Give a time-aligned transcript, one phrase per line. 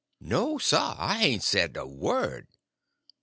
[0.19, 2.47] "No, sah, I hain't said a word."